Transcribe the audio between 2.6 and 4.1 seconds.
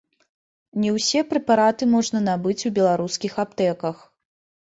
у беларускіх аптэках.